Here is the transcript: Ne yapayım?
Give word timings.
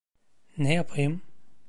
Ne 0.57 0.73
yapayım? 0.73 1.21